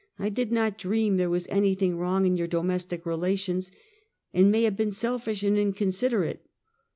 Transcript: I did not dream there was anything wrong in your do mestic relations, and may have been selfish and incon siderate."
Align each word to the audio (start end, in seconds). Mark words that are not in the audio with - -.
I 0.17 0.29
did 0.29 0.51
not 0.51 0.79
dream 0.79 1.17
there 1.17 1.29
was 1.29 1.47
anything 1.49 1.95
wrong 1.95 2.25
in 2.25 2.35
your 2.35 2.47
do 2.47 2.61
mestic 2.63 3.05
relations, 3.05 3.71
and 4.33 4.49
may 4.49 4.63
have 4.63 4.75
been 4.75 4.89
selfish 4.91 5.43
and 5.43 5.55
incon 5.57 5.89
siderate." 5.89 6.39